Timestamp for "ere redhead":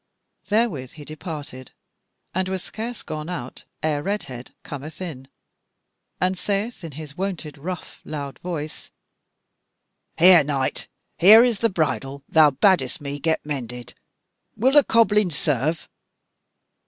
3.83-4.49